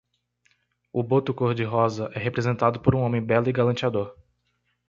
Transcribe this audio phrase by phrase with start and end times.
[0.91, 4.17] O boto-cor-de-rosa é representado por um homem belo e galanteador